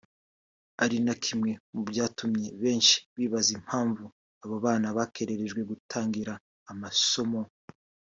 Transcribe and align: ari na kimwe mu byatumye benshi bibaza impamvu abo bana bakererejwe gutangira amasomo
ari 0.83 0.97
na 1.05 1.15
kimwe 1.23 1.51
mu 1.73 1.81
byatumye 1.89 2.47
benshi 2.63 2.97
bibaza 3.17 3.49
impamvu 3.59 4.03
abo 4.43 4.55
bana 4.65 4.87
bakererejwe 4.97 5.61
gutangira 5.69 6.33
amasomo 6.71 7.41